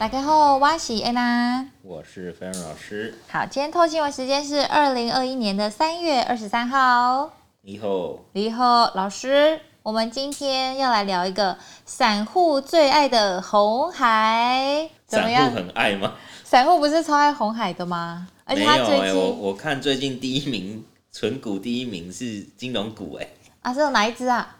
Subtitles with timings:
[0.00, 3.14] 大家好，我是安娜，我是飞扬老师。
[3.28, 7.30] 好，今天透新闻时间是二零二一年的三月二十三号。
[7.60, 15.42] 你好，你好，老师，我们今天要来聊一个散户最爱的红海，怎么样？
[15.42, 16.14] 散户很爱吗？
[16.44, 18.26] 散户不是超爱红海的吗？
[18.46, 20.82] 而且他最近，欸、我我看最近第一名，
[21.12, 23.28] 存股第一名是金融股，哎，
[23.60, 24.56] 啊，是有哪一只啊？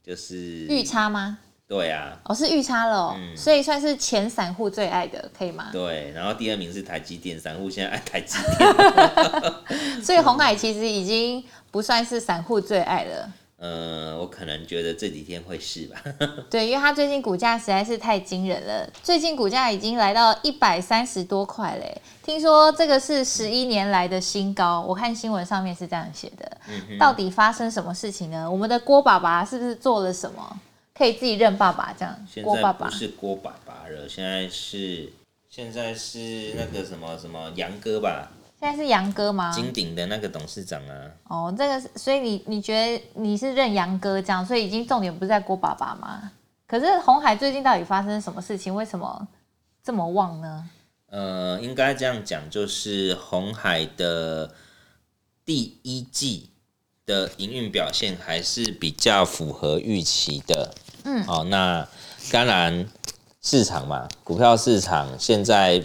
[0.00, 0.36] 就是
[0.68, 1.38] 裕差吗？
[1.70, 5.68] 对啊，哦，是预差了，哦，嗯，所以算是前散户最爱的，可以吗？
[5.70, 13.32] 对，然后第二名是台积电，散户现在爱台积电， 所以红海其实已经不算是散户最爱了。
[13.58, 15.96] 呃，我可能觉得这几天会是吧。
[16.50, 22.02] 对，因为它最近股价实在是太惊人了，最近股价已经来到一百三十多块嘞。
[22.24, 26.50] 听说这个是十一年来的新高，我看新闻上面是这样写的。
[26.68, 26.98] 嗯。
[26.98, 28.50] 到底发生什么事情呢？
[28.50, 30.58] 我们的郭爸爸是不是做了什么，
[31.00, 32.26] 可以自己认爸爸这样？
[32.44, 35.10] 郭爸爸不是郭爸爸了，现在是
[35.48, 38.30] 现在是那个什么什么杨哥吧。
[38.60, 39.50] 现在是杨哥吗？
[39.50, 41.10] 金鼎的那个董事长啊。
[41.28, 46.30] 哦，这个，所以你你觉得你是认杨哥这样，所以已经重点不是在郭爸爸吗？
[46.66, 48.74] 可是红海最近到底发生什么事情？
[48.74, 49.26] 为什么
[49.82, 50.68] 这么旺呢？
[51.06, 54.54] 呃，应该这样讲，就是红海的
[55.46, 56.50] 第一季
[57.06, 60.74] 的营运表现还是比较符合预期的。
[61.04, 61.86] 嗯，哦，那
[62.32, 62.86] 当然
[63.42, 65.82] 市场嘛，股票市场现在。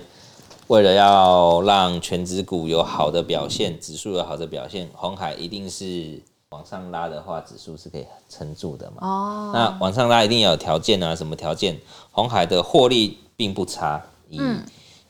[0.68, 8.98] 为了要让全指股有好的表现，指数有好的表现，红海一定是往上拉的话，指数是可以撑住的嘛。
[9.02, 9.52] 哦。
[9.54, 11.80] 那往上拉一定要有条件啊，什么条件？
[12.12, 14.42] 红海的获利并不差，以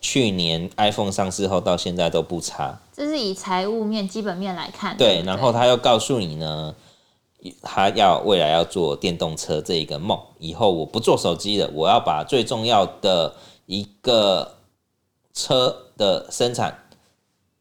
[0.01, 2.77] 去年 iPhone 上市后到现在都不差。
[2.93, 4.97] 这是以财务面、基本面来看。
[4.97, 6.75] 对，然后他又告诉你呢，
[7.61, 14.51] 他要未来要做电动车这一个梦，以后我不做手机了，我要把最重要的一个。
[15.37, 16.73] 车的生产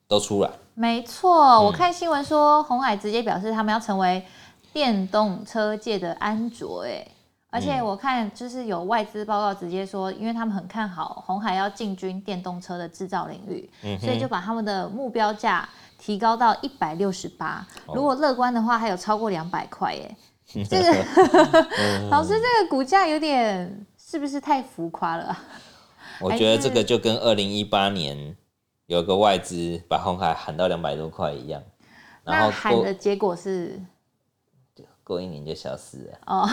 [0.06, 1.60] 都出来，没错。
[1.60, 4.24] 我看新闻说，红海直接表示他们要成为
[4.72, 7.04] 电动车界的安卓，哎，
[7.50, 13.68] 而且我看就是有外资报告直接说，因为他们很看好红海要进军电动车的制造领域，
[13.98, 15.68] 所以就把他们的目标价
[16.04, 17.66] 提高到一百六十八。
[17.86, 20.16] 如果乐观的话，还有超过两百块，耶，
[20.68, 20.92] 这个
[22.12, 25.34] 老师，这个股价有点是不是太浮夸了？
[26.20, 28.36] 我觉得这个就跟二零一八年
[28.84, 31.62] 有个外资把红海喊到两百多块一样，
[32.22, 33.80] 然后喊的结果是
[35.02, 36.18] 过一年就消失了。
[36.26, 36.46] 哦，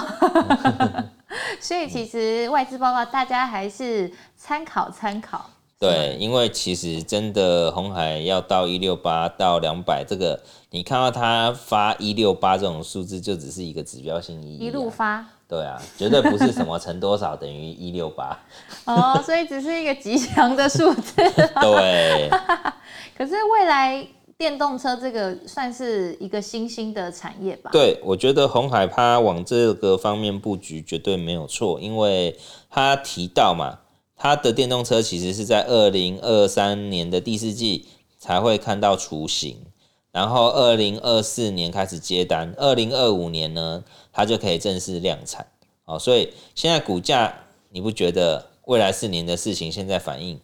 [1.59, 5.49] 所以其实外资报告大家还是参考参考。
[5.81, 15.25] 对，因为其实真的红海要到一六八到两百，这个你看到他发一六八这种数字，就只是一个指标性意义，啊，一路发。
[15.47, 18.39] 对啊，绝对不是什么乘多少等于一六八
[18.85, 21.15] 哦，所以只是一个吉祥的数字。
[21.59, 22.29] 对，
[23.17, 27.71] 可是未来电动车这个算是一个新兴的产业吧？
[27.73, 32.37] 对，我觉得红海它往这个方面布局绝对没有错，因为
[32.69, 33.79] 他提到嘛，
[34.21, 37.87] 他的电动车其实是在二零二三年的第四季
[38.19, 39.57] 才会看到雏形，
[40.11, 43.83] 然后二零二四年开始接单，二零二五年呢，
[44.13, 45.47] 它就可以正式量产，
[45.85, 47.33] 哦，所以现在股价
[47.71, 50.39] 你不觉得未来四年的事情现在反应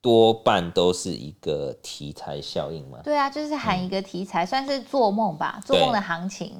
[0.00, 3.00] 多半都是一个题材效应吗？
[3.02, 6.54] 对啊，就是喊一个题材，嗯、算是做梦吧，做梦的行情。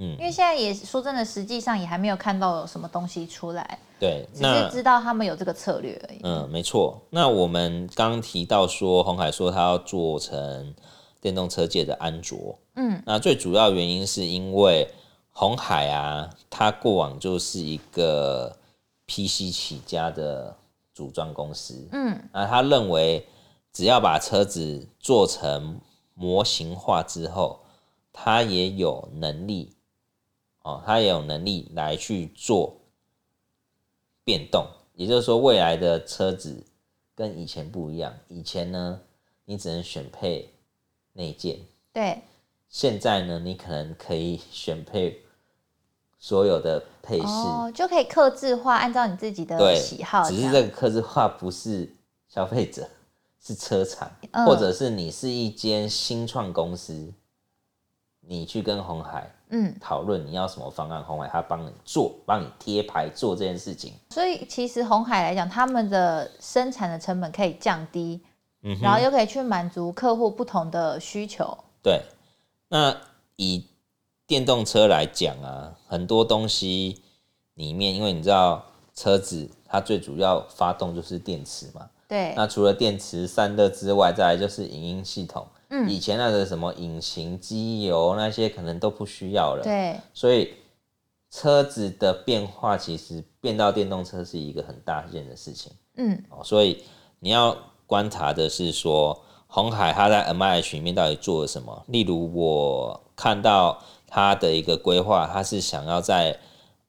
[0.00, 3.78] 嗯，因为现在也说真的，实际上也还没有看到有什么东西出来。
[4.00, 6.20] 对，只是知道他们有这个策略而已。
[6.24, 7.00] 嗯，没错。
[7.10, 10.74] 那我们刚提到说，红海说他要做成
[11.20, 12.58] 电动车界的安卓。
[12.74, 14.90] 嗯，那最主要原因是因为。
[15.32, 18.54] 红海啊，它过往就是一个
[19.06, 20.54] PC 起家的
[20.92, 21.88] 组装公司。
[21.92, 23.26] 嗯，那他认为，
[23.72, 25.80] 只要把车子做成
[26.14, 27.60] 模型化之后，
[28.12, 29.72] 他也有能力
[30.62, 32.76] 哦，他也有能力来去做
[34.24, 34.66] 变动。
[34.94, 36.62] 也就是说，未来的车子
[37.14, 38.14] 跟以前不一样。
[38.28, 39.00] 以前呢，
[39.44, 40.52] 你只能选配
[41.12, 41.58] 内件。
[41.92, 42.20] 对。
[42.68, 45.20] 现在呢，你可能可以选配
[46.20, 50.22] 所有的配饰，哦，就可以客制化，按照你自己的喜好。
[50.22, 51.92] 只是这个客制化不是
[52.28, 52.88] 消费者，
[53.40, 57.12] 是车厂，嗯，或者是你是一间新创公司，
[58.20, 63.92] 你去跟红海嗯讨论你要什么方案，红海他帮你做，帮你贴牌做这件事情。
[64.10, 68.20] 所以其实红海来讲，他们的生产的成本可以降低，
[68.62, 71.56] 嗯，然后又可以去满足客户不同的需求。
[71.82, 72.00] 对。
[72.68, 72.96] 那
[73.36, 73.66] 以
[74.26, 77.02] 电动车来讲啊，很多东西
[77.54, 78.64] 里面，因为你知道
[78.94, 81.90] 车子它最主要发动就是电池嘛。
[82.06, 82.32] 对。
[82.36, 85.46] 那除了电池散热之外，再来就是影音系统。
[85.70, 85.88] 嗯。
[85.88, 89.62] 以前那个什么引擎、机油那些可能都不需要了。
[89.64, 89.98] 对。
[90.14, 90.54] 所以
[91.30, 95.72] 车子的变化其实变到电动车是一个很大件的事情。
[95.96, 96.22] 嗯。
[96.28, 96.84] 哦，所以
[97.18, 97.56] 你要
[97.86, 101.84] 观察的是说，红海它在 MIH 里面到底做了什么？
[101.88, 106.38] 例如我看到它的一个规划，它是想要在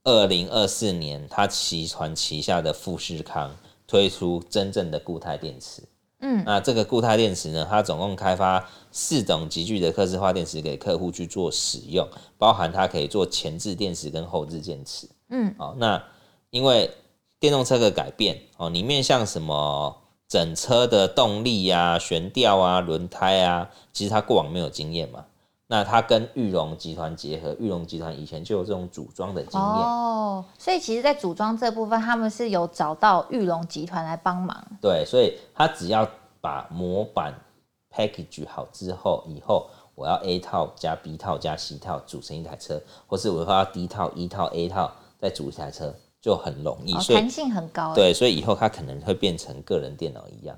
[0.03, 3.55] 二零二四年，它集团旗下的富士康
[3.85, 5.83] 推出真正的固态电池。
[6.21, 12.07] 嗯，那这个固态电池呢，它总共开发四种极具的客制化电池给客户去做使用，
[12.37, 15.09] 包含它可以做前置电池跟后置电池。
[15.29, 16.01] 嗯，哦，那
[16.51, 16.89] 因为
[17.39, 19.97] 电动车的改变哦，里面像什么
[20.27, 25.25] 整车的动力啊、悬吊啊、轮胎啊，其实它过往没有经验嘛。
[25.71, 34.61] 那他跟玉龙集团结合，玉龙集团以前就有这种组装的经验哦，所以其实，在组装这部分，他们是有找到玉龙集团来帮忙。
[34.81, 36.05] 对，所以他只要
[36.41, 37.33] 把模板
[37.89, 42.77] package 好之后，以后我要 A 套加 B 套加 C 套组成一台车，
[43.07, 47.95] 或是我要 D 套、E 套、A 套再组一台车，就很容易，弹性很高。
[47.95, 50.57] 对，所以以后它可能会变成个人电脑一样。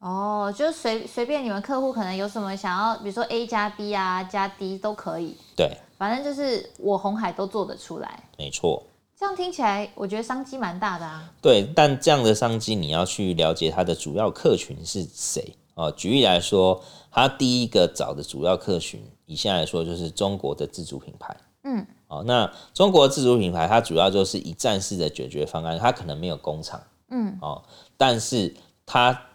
[0.00, 5.36] 哦，就是随随便你们客户可能有什么想要，比如说 A 加 B 啊加 D 都可以。
[5.54, 8.24] 对，反正就是我红海都做得出来。
[8.38, 8.82] 没错。
[9.14, 11.30] 这样听起来，我觉得商机蛮大的啊。
[11.42, 15.92] 对，但这样的商机你要去了解它的主要客群是谁哦。
[15.92, 21.36] 举例来说，它第一个找的主要客群，以下来说就是中国的自主品牌。
[21.64, 21.86] 嗯。
[22.08, 26.82] 哦，那中国自主品牌它主要就是一站式的解决方案，它可能没有工厂。
[27.10, 27.36] 嗯。
[27.42, 27.62] 哦，
[27.98, 28.56] 但是
[28.86, 29.26] 它。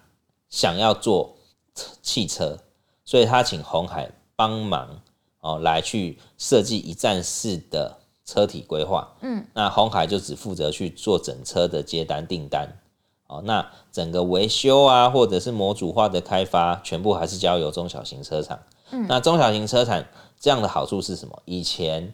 [0.50, 1.36] 想要做
[2.01, 2.57] 汽车，
[3.03, 5.01] 所以他请红海帮忙
[5.42, 9.15] 哦，来去设计一站式的车体规划。
[9.21, 12.80] 嗯，那红海就只负责去做整车的接单订单。
[13.27, 18.59] 哦，那整个维修啊，或者是模组化的开发，全部还是交由中小型车厂。
[18.91, 20.06] 嗯，那中小型车厂
[20.39, 21.41] 这样的好处是什么？
[21.45, 22.13] 以前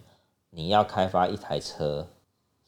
[0.50, 2.08] 你要开发一台车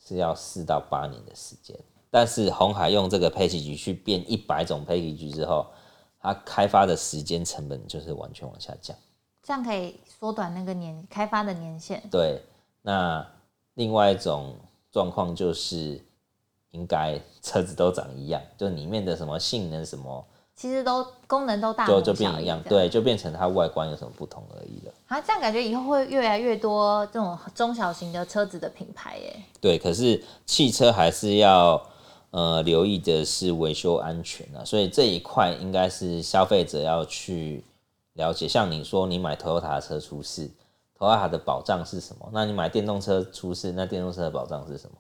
[0.06, 1.80] 是要四到八年的时间。
[2.14, 5.66] 但是红海用这个 package 去变一百种 package 之后，
[6.22, 8.96] 它开发的时间成本就是完全往下降，
[9.42, 12.04] 这样可以缩短那个年开发的年限。
[12.12, 12.40] 对，
[12.84, 13.26] 那
[13.74, 14.56] 另外一种
[14.92, 16.00] 状况就是，
[16.70, 20.24] 应该车子都长一样，就里面的什么性能什么。
[20.56, 24.94] 其实都功能都大就就变一样，对，就变成它外观有什么不同而已了。
[25.08, 29.36] 啊，这样感觉以后会越来越多这种中小型的车子的品牌耶。
[29.60, 31.84] 对，可是汽车还是要
[32.34, 37.64] 呃留意的是维修安全啊，所以这一块应该是消费者要去
[38.14, 38.48] 了解。
[38.48, 40.50] 像你说你买 Toyota 车出事
[40.98, 42.28] ，Toyota 的保障是什么？
[42.34, 44.98] 那你买电动车出事，那电动车的保障是什么？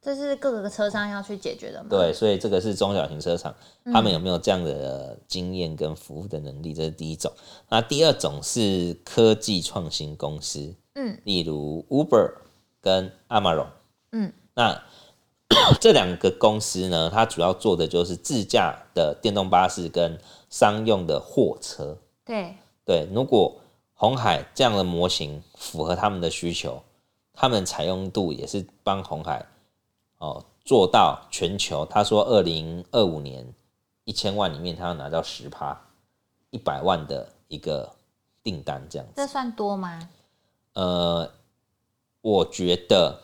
[0.00, 1.88] 这是各个车商要去解决的吗？
[1.90, 3.54] 对，所以这个是中小型车厂，
[3.92, 6.72] 他们有没有这样的经验跟服务的能力？
[6.72, 7.30] 这是第一种。
[7.68, 12.32] 那第二种是科技创新公司，嗯，例如 Uber
[12.80, 13.68] 跟 Amazon，
[14.10, 14.82] 嗯，那
[15.80, 20.18] 这两个公司呢，它主要做的就是自驾的电动巴士跟
[20.50, 21.96] 商用的货车。
[22.24, 23.56] 对对，如果
[23.94, 26.82] 红海这样的模型符合他们的需求，
[27.32, 29.46] 他们采用度也是帮红海。
[30.18, 33.44] 哦，做到全球，他说二零二五年
[34.04, 35.80] 一千万里面，他要拿到十趴，
[36.50, 37.90] 一百万的一个
[38.42, 39.14] 订单，这样子。
[39.16, 40.08] 这算多吗？
[40.74, 41.28] 呃，
[42.20, 43.20] 我觉得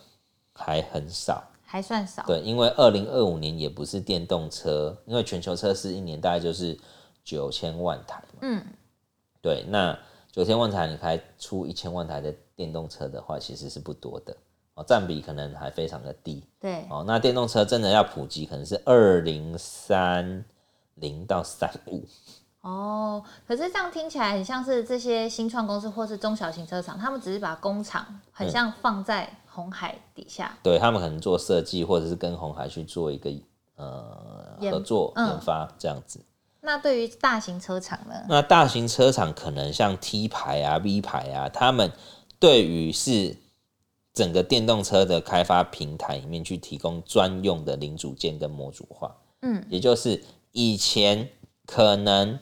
[0.52, 2.24] 还很少，还算少。
[2.26, 6.74] 对，因为二零二五年也不是电动车，因为全球车市一年大概就是
[7.22, 8.38] 九千万台嘛。
[8.40, 8.64] 嗯，
[9.42, 9.96] 对，那
[10.32, 14.34] 九千万台你开出一千万台的电动车的话，其实是不多的
[14.72, 14.84] 哦。
[14.88, 17.04] 占比可能还非常的低，对哦。
[17.06, 20.42] 那电动车真的要普及，可能是二零三
[20.94, 22.02] 零到三五。
[22.60, 33.30] 哦，可是这样听起来很像是这些新创公司或是中小型车厂，他们只是把工厂很像放在红海底下，嗯、对他们可能做设计，或者是跟红海去做一个
[33.76, 36.20] 呃合作研发这样子。
[36.60, 38.14] 那对于大型车厂呢？
[38.28, 41.92] 那大型车厂可能像 T 牌啊、V 牌啊，他们
[42.38, 43.36] 对于是。
[44.14, 51.28] 整个电动车的开发平台里面去提供专用的零组件跟模组化，嗯，也就是以前
[51.64, 52.36] 可能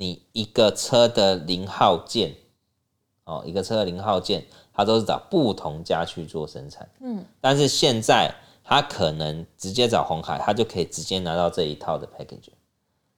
[0.00, 2.32] 你一个车的零号件，
[3.24, 12.50] 哦，一个车的零号件，它都是找不同家去做生产，嗯，但是现在它可能直接找红海，它就可以直接拿到这一套的 package。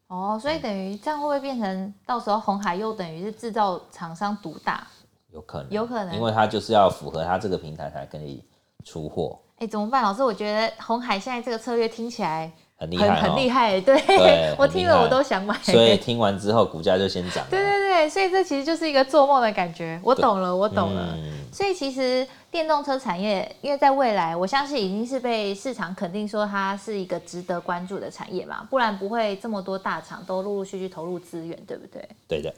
[0.06, 4.86] 哦，所以等于这样会不会变成到时候红海又等于是制造厂商独大？
[5.30, 8.42] 有可能，有可能，因为它就是要符合它这个平台才可以
[8.86, 9.38] 出货。
[9.58, 10.02] 哎，怎么办？
[10.02, 13.78] 老师，我觉得红海现在这个策略听起来很厉害，很厉害。
[13.78, 15.54] 对，对 我听了我都想买。
[15.62, 17.44] 所以听完之后，股价就先涨。
[17.50, 20.00] 对对对，所以这其实就是一个做梦的感觉。
[20.02, 21.14] 我懂了，我懂了。
[21.18, 32.08] 嗯、所以其实电动车产业，因为在未来，我相信已经是被市场肯定说它是一个值得关注的产业嘛，不然不会这么多大厂都陆陆续续投入资源，对不对？
[32.26, 32.50] 对的。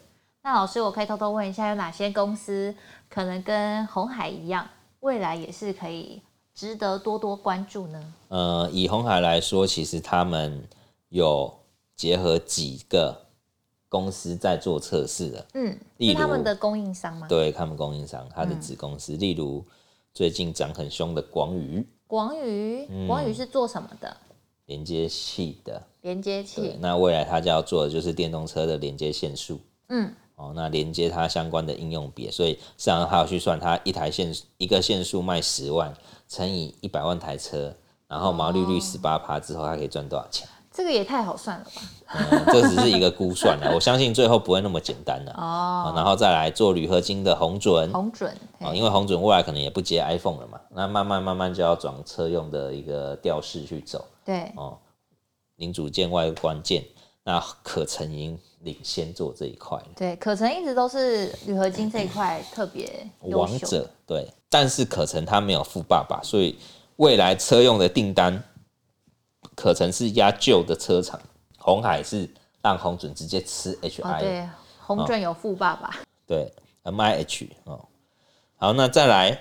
[0.45, 2.73] 那老师，我可以偷偷问一下，有哪些公司
[3.11, 4.69] 可能跟红海一样，
[5.00, 6.23] 未来也是可以？
[6.54, 8.14] 值得多多关注呢。
[8.28, 10.62] 呃，以红海来说，其实他们
[11.09, 11.52] 有
[11.97, 13.26] 结合几个
[13.88, 15.47] 公司在做测试的。
[15.54, 17.26] 嗯，例如是他们的供应商吗？
[17.28, 19.64] 对，他们供应商，他的子公司，嗯、例如
[20.12, 21.87] 最近涨很凶的广宇。
[22.06, 24.16] 广宇，广宇是做什么的？
[24.66, 25.82] 连接器的。
[26.02, 26.76] 连接器。
[26.80, 29.59] 那未来他就要做的就是电动车的连接线束。
[29.88, 30.14] 嗯。
[30.43, 35.95] 哦，那连接它相关的应用别，所以市场上还要去算，它一台线一个线束卖十万。
[36.29, 37.75] 乘以一百万台车，
[38.09, 40.49] 然后毛利率十八趴之后，它可以赚多少钱？
[40.73, 41.83] 这个也太好算了吧？
[42.31, 45.33] 嗯，这只是一个估算了，我相信最后不会那么简单了。
[45.37, 54.03] 哦，然后再来做铝合金的红准，红准啊，因为红准未来可能也不接 iPhone 了嘛，那慢慢慢慢就要转车用的一个调式去走。
[54.25, 54.79] 对，哦，
[55.57, 56.83] 零组件外观件，
[57.25, 59.81] 那可成已领先做这一块。
[59.97, 63.88] 对，可成一直都是铝合金这一块特别王者。
[64.07, 64.29] 对。
[64.49, 66.59] 但是可成他没有富爸爸，所以
[66.97, 68.45] 未来车用的订单，
[69.57, 71.19] 可成是压旧的车厂，
[71.57, 72.29] 红海是
[72.61, 74.19] 让红准直接吃 H I。
[74.19, 74.49] 哦、对，
[74.79, 75.88] 红准有富爸爸。
[75.88, 76.52] 哦、对
[76.83, 77.88] ，M I H 哦。
[78.57, 79.41] 好，那再来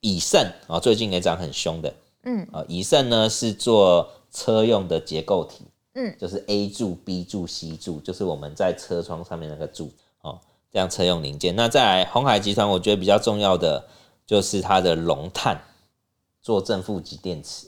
[0.00, 1.94] 以盛啊，最近也涨很凶的。
[2.24, 9.90] 嗯啊，以盛呢是做车用的结构体，嗯，就是 A 柱、B 柱、C 柱，就是我们在车窗上面那个柱
[10.22, 10.38] 哦，
[10.72, 11.54] 这样车用零件。
[11.56, 13.84] 那再来鸿海集团，我觉得比较重要的。
[14.26, 15.60] 就是它的龙碳
[16.40, 17.66] 做正负极电池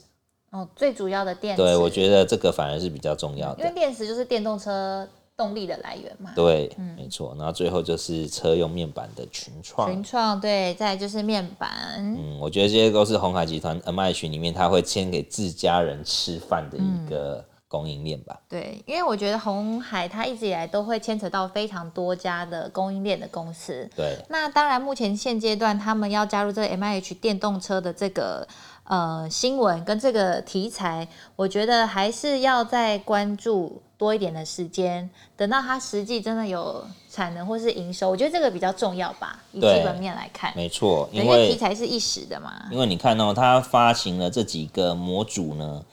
[0.51, 1.61] 哦，最主要的电池。
[1.61, 6.31] 对，我觉得这个反而是比较重要的，因为电池就是电动车动力的来源嘛。
[6.33, 7.35] 对，嗯、没错。
[7.37, 11.95] 然后最后就是车用面板的群创，群创对，再来就是面板。
[11.97, 17.39] 嗯，我觉得这些都是红海集团 MH 里面他会签给自家人吃饭的一个。
[17.39, 23.89] 嗯供应链吧，对，因为我觉得红海它一直以来都会牵扯到非常多家的供应链的公司。
[23.95, 28.47] 对，那当然目前现阶段他们要加入这个 MIH 电动车的这个
[28.83, 39.41] 呃新闻跟这个题材，我觉得还是要再关注多一点的时间，等到它实际真的有产能或是营收，我觉得这个比较重要吧。
[39.51, 42.67] 以基本面来看，没错，因为题材是一时的嘛。
[42.69, 45.83] 因为你看哦，它发行了这几个模组呢。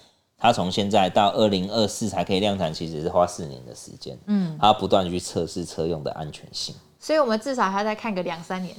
[0.40, 4.18] 它从现在到二零二四才可以量产，其实是花四年的时间。
[4.26, 6.74] 嗯，它不断去测试车用的安全性。
[6.98, 8.74] 所以，我们至少还要再看个两三年。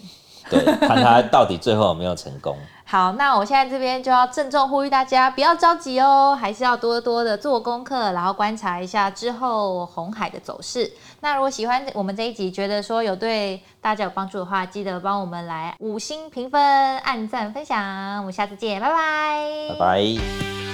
[0.50, 2.58] 对，看它到底最后有没有成功。
[2.84, 10.92] 好，那我现在这边就要郑重呼吁大家，不要着急哦，还是要多多的做功课，然后观察一下之后红海的走势。
[11.22, 16.62] 那如果喜欢我们这一集，觉得说有对大家有帮助的话，记得帮我们来五星评分、
[17.00, 18.18] 按赞、分享。
[18.18, 20.71] 我们下次见，拜拜，拜拜。